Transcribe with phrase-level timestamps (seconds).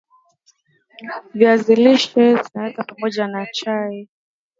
[1.33, 4.09] viazi lishe Vinaweza pamoja na chai